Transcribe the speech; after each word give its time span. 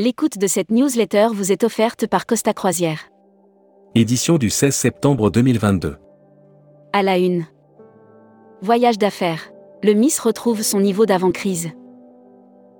L'écoute 0.00 0.38
de 0.38 0.46
cette 0.46 0.70
newsletter 0.70 1.26
vous 1.32 1.50
est 1.50 1.64
offerte 1.64 2.06
par 2.06 2.24
Costa 2.24 2.54
Croisière. 2.54 3.10
Édition 3.96 4.38
du 4.38 4.48
16 4.48 4.72
septembre 4.72 5.28
2022. 5.28 5.96
À 6.92 7.02
la 7.02 7.18
une. 7.18 7.46
Voyage 8.62 8.96
d'affaires. 8.96 9.50
Le 9.82 9.94
Miss 9.94 10.20
retrouve 10.20 10.62
son 10.62 10.78
niveau 10.78 11.04
d'avant-crise. 11.04 11.70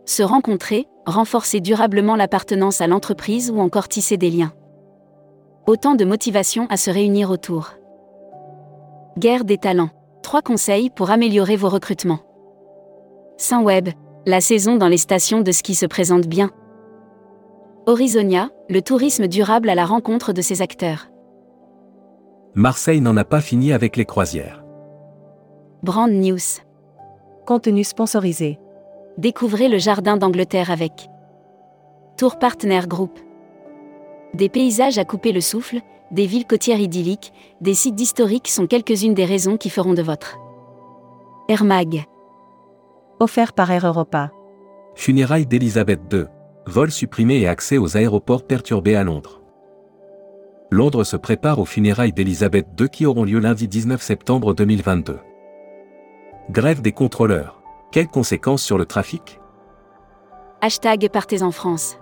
Se 0.05 0.23
rencontrer, 0.23 0.87
renforcer 1.07 1.61
durablement 1.61 2.15
l'appartenance 2.15 2.81
à 2.81 2.87
l'entreprise 2.87 3.51
ou 3.51 3.59
encore 3.59 3.89
tisser 3.89 4.17
des 4.17 4.31
liens. 4.31 4.53
Autant 5.67 5.97
de 5.97 6.05
motivation 6.05 6.69
à 6.71 6.77
se 6.77 6.93
réunir 6.93 7.33
autour. 7.33 7.73
Guerre 9.19 9.45
des 9.45 9.59
talents. 9.59 9.91
Trois 10.23 10.43
conseils 10.43 10.89
pour 10.89 11.11
améliorer 11.11 11.57
vos 11.57 11.69
recrutements. 11.69 12.21
Saint-Web. 13.39 13.89
La 14.25 14.41
saison 14.41 14.77
dans 14.77 14.87
les 14.87 14.99
stations 14.99 15.41
de 15.41 15.51
ski 15.51 15.75
se 15.75 15.87
présente 15.87 16.29
bien. 16.29 16.53
Horizonia, 17.89 18.51
le 18.69 18.83
tourisme 18.83 19.29
durable 19.29 19.71
à 19.71 19.75
la 19.75 19.87
rencontre 19.87 20.35
de 20.35 20.43
ses 20.43 20.61
acteurs. 20.61 21.07
Marseille 22.55 23.01
n'en 23.01 23.17
a 23.17 23.25
pas 23.25 23.41
fini 23.41 23.73
avec 23.73 23.97
les 23.97 24.05
croisières. 24.05 24.63
Brand 25.83 26.11
News. 26.11 26.61
Contenu 27.47 27.85
sponsorisé. 27.85 28.59
Découvrez 29.17 29.69
le 29.69 29.79
jardin 29.79 30.19
d'Angleterre 30.19 30.71
avec 30.71 31.09
Tour 32.19 32.39
Partner 32.39 32.83
Group. 32.87 33.19
Des 34.35 34.51
paysages 34.51 34.99
à 34.99 35.07
couper 35.07 35.33
le 35.33 35.41
souffle, 35.41 35.81
des 36.11 36.27
villes 36.27 36.47
côtières 36.47 36.81
idylliques, 36.81 37.33
des 37.63 37.73
sites 37.73 37.99
historiques 37.99 38.49
sont 38.49 38.67
quelques-unes 38.67 39.15
des 39.15 39.25
raisons 39.25 39.57
qui 39.57 39.71
feront 39.71 39.95
de 39.95 40.03
votre 40.03 40.37
Air 41.49 41.65
Mag. 41.65 42.05
Offert 43.19 43.55
par 43.55 43.71
Air 43.71 43.87
Europa. 43.87 44.31
Funérailles 44.95 45.47
d'Elisabeth 45.47 46.01
II. 46.13 46.27
Vol 46.69 46.91
supprimé 46.91 47.39
et 47.39 47.49
accès 47.49 47.79
aux 47.79 47.97
aéroports 47.97 48.47
perturbés 48.47 48.95
à 48.95 49.03
Londres. 49.03 49.41
Londres 50.71 51.03
se 51.03 51.17
prépare 51.17 51.61
aux 51.61 51.65
funérailles 51.65 52.13
d'Elisabeth 52.13 52.67
II 52.79 52.91
qui 52.91 53.07
auront 53.07 53.25
lieu 53.25 53.39
lundi 53.39 53.67
19 53.69 54.03
septembre 54.03 54.53
2022. 54.53 55.19
Grève 56.51 56.83
des 56.83 56.93
contrôleurs. 56.93 57.63
Quelles 57.91 58.09
conséquences 58.09 58.63
sur 58.63 58.77
le 58.77 58.85
trafic? 58.85 59.41
Hashtag 60.61 61.09
Partez 61.09 61.43
en 61.43 61.53
France. 61.53 61.97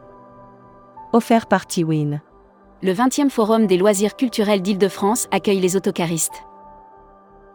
Offert 1.12 1.46
par 1.46 1.66
T-Win. 1.66 2.20
Le 2.82 2.92
20e 2.92 3.30
Forum 3.30 3.68
des 3.68 3.76
loisirs 3.76 4.16
culturels 4.16 4.62
d'Île-de-France 4.62 5.28
accueille 5.30 5.60
les 5.60 5.76
autocaristes. 5.76 6.42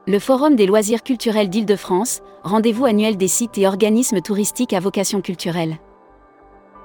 Le 0.07 0.17
Forum 0.17 0.55
des 0.55 0.65
loisirs 0.65 1.03
culturels 1.03 1.49
d'Île-de-France, 1.49 2.21
rendez-vous 2.43 2.85
annuel 2.85 3.17
des 3.17 3.27
sites 3.27 3.57
et 3.57 3.67
organismes 3.67 4.21
touristiques 4.21 4.71
à 4.71 4.79
vocation 4.79 5.19
culturelle. 5.19 5.77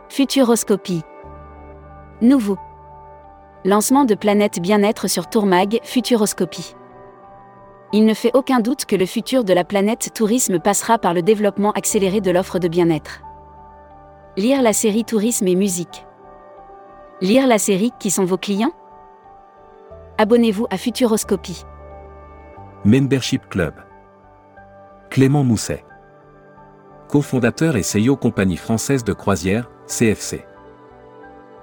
Futuroscopie. 0.09 1.03
Nouveau. 2.23 2.57
Lancement 3.65 4.05
de 4.05 4.15
Planète 4.15 4.61
Bien-être 4.61 5.09
sur 5.09 5.29
Tourmag, 5.29 5.81
Futuroscopie. 5.83 6.77
Il 7.93 8.07
ne 8.07 8.15
fait 8.15 8.31
aucun 8.33 8.61
doute 8.61 8.85
que 8.85 8.97
le 8.97 9.05
futur 9.05 9.43
de 9.43 9.53
la 9.53 9.65
planète 9.65 10.13
tourisme 10.15 10.61
passera 10.61 10.99
par 10.99 11.13
le 11.13 11.23
développement 11.23 11.73
accéléré 11.73 12.21
de 12.21 12.31
l'offre 12.31 12.59
de 12.59 12.69
bien-être. 12.69 13.21
Lire 14.37 14.63
la 14.63 14.73
série 14.73 15.05
Tourisme 15.05 15.49
et 15.49 15.57
musique. 15.57 16.07
Lire 17.21 17.47
la 17.47 17.59
série 17.59 17.91
Qui 17.99 18.11
sont 18.11 18.25
vos 18.25 18.39
clients? 18.39 18.73
Abonnez-vous 20.19 20.67
à 20.71 20.79
Futuroscopie. 20.79 21.65
Membership 22.85 23.49
Club. 23.49 23.75
Clément 25.11 25.43
Mousset. 25.43 25.85
Cofondateur 27.09 27.77
et 27.77 27.83
CEO 27.83 28.17
compagnie 28.17 28.57
française 28.57 29.05
de 29.05 29.13
croisière, 29.13 29.71
CFC. 29.87 30.45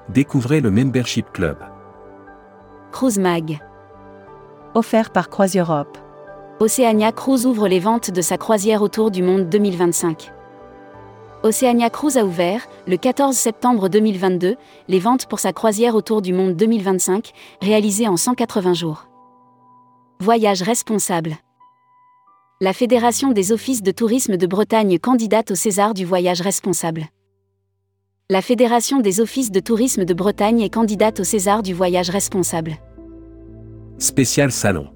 Découvrez 0.07 0.61
le 0.61 0.71
Membership 0.71 1.29
Club. 1.33 1.57
Cruise 2.93 3.19
Mag. 3.19 3.59
Offert 4.75 5.11
par 5.11 5.29
CroisiEurope. 5.29 5.97
Oceania 6.61 7.11
Cruise 7.11 7.45
ouvre 7.45 7.67
les 7.67 7.81
ventes 7.81 8.11
de 8.11 8.21
sa 8.21 8.37
croisière 8.37 8.81
autour 8.81 9.11
du 9.11 9.23
monde 9.23 9.49
2025. 9.49 10.31
Oceania 11.43 11.89
Cruise 11.89 12.17
a 12.17 12.23
ouvert, 12.23 12.65
le 12.87 12.95
14 12.95 13.35
septembre 13.35 13.89
2022, 13.89 14.55
les 14.87 14.99
ventes 14.99 15.25
pour 15.25 15.39
sa 15.39 15.51
croisière 15.51 15.93
autour 15.93 16.21
du 16.21 16.31
monde 16.31 16.55
2025, 16.55 17.33
réalisée 17.61 18.07
en 18.07 18.15
180 18.15 18.73
jours. 18.73 19.07
Voyage 20.21 20.61
responsable. 20.61 21.35
La 22.61 22.71
Fédération 22.71 23.31
des 23.31 23.51
offices 23.51 23.83
de 23.83 23.91
tourisme 23.91 24.37
de 24.37 24.47
Bretagne 24.47 24.97
candidate 24.97 25.51
au 25.51 25.55
César 25.55 25.93
du 25.93 26.05
voyage 26.05 26.39
responsable. 26.39 27.09
La 28.33 28.41
Fédération 28.41 28.99
des 28.99 29.21
offices 29.21 29.51
de 29.51 29.59
tourisme 29.59 30.05
de 30.05 30.13
Bretagne 30.15 30.61
est 30.61 30.73
candidate 30.73 31.19
au 31.19 31.23
César 31.23 31.61
du 31.61 31.75
voyage 31.75 32.09
responsable. 32.09 32.77
Spécial 33.99 34.51
salon. 34.51 34.87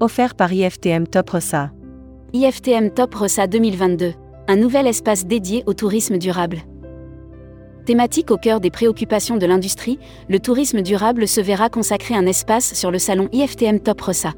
Offert 0.00 0.34
par 0.34 0.52
IFTM 0.52 1.06
Top 1.06 1.30
Rossa. 1.30 1.70
IFTM 2.32 2.90
Top 2.90 3.14
Rossa 3.14 3.46
2022. 3.46 4.14
Un 4.48 4.56
nouvel 4.56 4.88
espace 4.88 5.26
dédié 5.26 5.62
au 5.66 5.74
tourisme 5.74 6.18
durable. 6.18 6.62
Thématique 7.84 8.32
au 8.32 8.36
cœur 8.36 8.58
des 8.58 8.72
préoccupations 8.72 9.36
de 9.36 9.46
l'industrie, 9.46 10.00
le 10.28 10.40
tourisme 10.40 10.82
durable 10.82 11.28
se 11.28 11.40
verra 11.40 11.68
consacrer 11.68 12.16
un 12.16 12.26
espace 12.26 12.74
sur 12.74 12.90
le 12.90 12.98
salon 12.98 13.28
IFTM 13.30 13.78
Top 13.78 14.00
Rossa. 14.00 14.32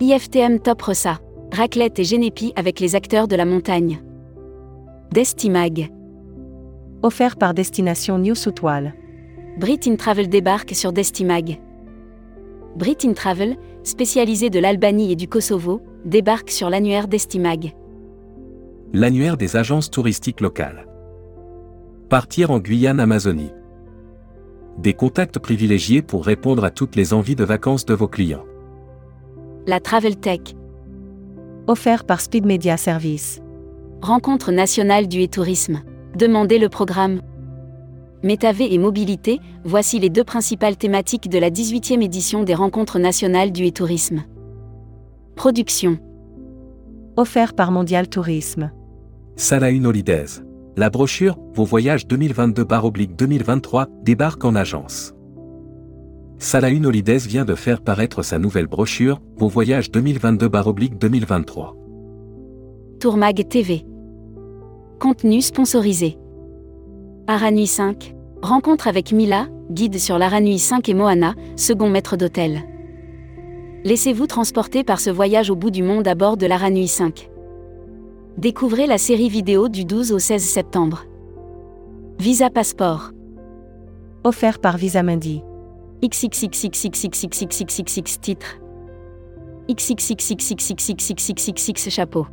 IFTM 0.00 0.58
Top 0.58 0.80
Rossa. 0.80 1.18
Raclette 1.52 1.98
et 1.98 2.04
Génépi 2.04 2.54
avec 2.56 2.80
les 2.80 2.94
acteurs 2.94 3.28
de 3.28 3.36
la 3.36 3.44
montagne. 3.44 4.02
Destimag. 5.12 5.90
Offert 7.04 7.34
par 7.36 7.52
Destination 7.52 8.16
New 8.18 8.36
Soutoile. 8.36 8.94
Brit 9.58 9.80
in 9.86 9.96
Travel 9.96 10.28
débarque 10.28 10.72
sur 10.72 10.92
Destimag. 10.92 11.60
Brit 12.76 12.98
in 13.04 13.12
Travel, 13.12 13.56
spécialisé 13.82 14.50
de 14.50 14.60
l'Albanie 14.60 15.10
et 15.10 15.16
du 15.16 15.26
Kosovo, 15.26 15.82
débarque 16.04 16.50
sur 16.50 16.70
l'annuaire 16.70 17.08
Destimag. 17.08 17.74
L'annuaire 18.92 19.36
des 19.36 19.56
agences 19.56 19.90
touristiques 19.90 20.40
locales. 20.40 20.86
Partir 22.08 22.52
en 22.52 22.60
Guyane 22.60 23.00
Amazonie. 23.00 23.50
Des 24.78 24.94
contacts 24.94 25.40
privilégiés 25.40 26.02
pour 26.02 26.24
répondre 26.24 26.64
à 26.64 26.70
toutes 26.70 26.94
les 26.94 27.12
envies 27.12 27.36
de 27.36 27.44
vacances 27.44 27.84
de 27.84 27.94
vos 27.94 28.08
clients. 28.08 28.44
La 29.66 29.80
Travel 29.80 30.16
Tech. 30.16 30.54
Offert 31.66 32.04
par 32.04 32.20
Speed 32.20 32.46
Media 32.46 32.76
Service. 32.76 33.42
Rencontre 34.02 34.52
nationale 34.52 35.08
du 35.08 35.24
e-tourisme. 35.24 35.82
Demandez 36.16 36.58
le 36.58 36.68
programme. 36.68 37.22
Métavé 38.22 38.74
et 38.74 38.78
mobilité, 38.78 39.40
voici 39.64 39.98
les 39.98 40.10
deux 40.10 40.24
principales 40.24 40.76
thématiques 40.76 41.30
de 41.30 41.38
la 41.38 41.50
18e 41.50 42.02
édition 42.02 42.42
des 42.42 42.54
Rencontres 42.54 42.98
nationales 42.98 43.50
du 43.50 43.66
e-tourisme. 43.66 44.22
Production. 45.36 45.98
Offert 47.16 47.54
par 47.54 47.72
Mondial 47.72 48.08
Tourisme. 48.08 48.70
Salahin 49.36 49.86
Holidays. 49.86 50.42
La 50.76 50.90
brochure 50.90 51.38
Vos 51.54 51.64
voyages 51.64 52.06
2022-2023 52.06 53.86
débarque 54.02 54.44
en 54.44 54.54
agence. 54.54 55.14
Salahin 56.38 56.84
Holidays 56.84 57.26
vient 57.26 57.46
de 57.46 57.54
faire 57.54 57.80
paraître 57.80 58.22
sa 58.22 58.38
nouvelle 58.38 58.66
brochure 58.66 59.22
Vos 59.36 59.48
voyages 59.48 59.90
2022-2023. 59.90 61.74
Tourmag 63.00 63.48
TV. 63.48 63.86
Contenu 65.02 65.42
sponsorisé. 65.42 66.16
Aranui 67.26 67.66
5. 67.66 68.14
Rencontre 68.40 68.86
avec 68.86 69.10
Mila, 69.10 69.48
guide 69.68 69.98
sur 69.98 70.16
l'Aranui 70.16 70.60
5 70.60 70.88
et 70.88 70.94
Moana, 70.94 71.34
second 71.56 71.90
maître 71.90 72.16
d'hôtel. 72.16 72.62
Laissez-vous 73.82 74.28
transporter 74.28 74.84
par 74.84 75.00
ce 75.00 75.10
voyage 75.10 75.50
au 75.50 75.56
bout 75.56 75.72
du 75.72 75.82
monde 75.82 76.06
à 76.06 76.14
bord 76.14 76.36
de 76.36 76.46
l'Aranui 76.46 76.86
5. 76.86 77.28
Découvrez 78.38 78.86
la 78.86 78.96
série 78.96 79.28
vidéo 79.28 79.68
du 79.68 79.84
12 79.84 80.12
au 80.12 80.20
16 80.20 80.40
septembre. 80.40 81.04
Visa 82.20 82.48
Passeport. 82.48 83.10
Offert 84.22 84.60
par 84.60 84.76
Visa 84.76 85.02
Mundi. 85.02 85.42
XXXXXXXXXX 86.04 88.20
titre. 88.20 88.60
XXXXXXXXXX 89.68 91.90
chapeau. 91.90 92.26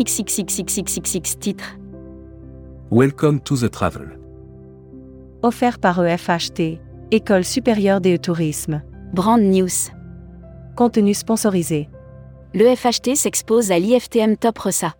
XXXXXXX 0.00 1.40
titre. 1.40 1.76
Welcome 2.92 3.40
to 3.40 3.56
the 3.56 3.68
travel. 3.68 4.16
Offert 5.42 5.80
par 5.80 5.98
EFHT, 6.00 6.78
École 7.10 7.44
supérieure 7.44 8.00
des 8.00 8.16
tourisme. 8.20 8.80
Brand 9.12 9.42
News. 9.42 9.90
Contenu 10.76 11.14
sponsorisé. 11.14 11.88
L'EFHT 12.54 13.16
s'expose 13.16 13.72
à 13.72 13.80
l'IFTM 13.80 14.36
Top 14.36 14.58
Ressa. 14.58 14.94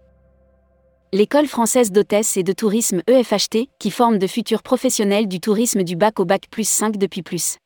L'école 1.13 1.47
française 1.47 1.93
d'hôtesse 1.93 2.37
et 2.37 2.43
de 2.43 2.53
tourisme 2.53 3.03
EFHT, 3.07 3.69
qui 3.79 3.93
forme 3.93 4.19
de 4.19 4.27
futurs 4.27 4.65
professionnels 4.65 5.29
du 5.29 5.39
tourisme 5.39 5.85
du 5.85 5.95
bac 5.95 6.19
au 6.19 6.25
bac 6.25 6.49
plus 6.51 6.69
5 6.69 6.97
depuis 6.97 7.23
plus. 7.23 7.59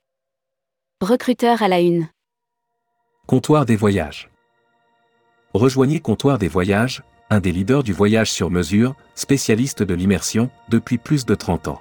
Recruteur 1.00 1.62
à 1.62 1.69
la 1.69 1.81
une. 1.81 2.08
Comptoir 3.26 3.64
des 3.64 3.76
voyages. 3.76 4.29
Rejoignez 5.55 6.00
Comptoir 6.00 6.37
des 6.37 6.49
voyages, 6.49 7.02
un 7.32 7.40
des 7.40 7.50
leaders 7.50 7.82
du 7.82 7.94
voyage 7.94 8.31
sur 8.31 8.50
mesure, 8.50 8.94
spécialiste 9.14 9.82
de 9.82 9.94
l'immersion, 9.94 10.50
depuis 10.69 10.99
plus 10.99 11.25
de 11.25 11.34
30 11.34 11.69
ans. 11.69 11.81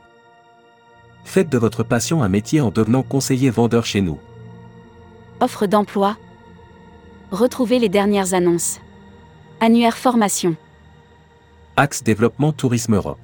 Faites 1.25 1.50
de 1.50 1.57
votre 1.57 1.83
passion 1.83 2.24
un 2.24 2.30
métier 2.30 2.62
en 2.62 2.69
devenant 2.69 3.03
conseiller 3.03 3.50
vendeur 3.50 3.86
chez 3.86 4.00
nous. 4.00 4.18
Offre 5.42 5.68
d'emploi. 5.68 6.15
Retrouvez 7.31 7.80
les 7.80 7.89
dernières 7.89 8.33
annonces. 8.33 8.80
Annuaire 9.59 9.98
formation. 9.98 10.56
Axe 11.75 12.01
Développement 12.01 12.53
Tourisme 12.53 12.95
Europe. 12.95 13.19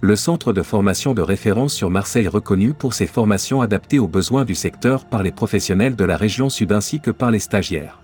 Le 0.00 0.14
centre 0.14 0.52
de 0.52 0.62
formation 0.62 1.12
de 1.12 1.22
référence 1.22 1.74
sur 1.74 1.90
Marseille 1.90 2.28
reconnu 2.28 2.72
pour 2.72 2.94
ses 2.94 3.08
formations 3.08 3.62
adaptées 3.62 3.98
aux 3.98 4.06
besoins 4.06 4.44
du 4.44 4.54
secteur 4.54 5.06
par 5.06 5.24
les 5.24 5.32
professionnels 5.32 5.96
de 5.96 6.04
la 6.04 6.16
région 6.16 6.50
sud 6.50 6.70
ainsi 6.70 7.00
que 7.00 7.10
par 7.10 7.32
les 7.32 7.40
stagiaires. 7.40 8.03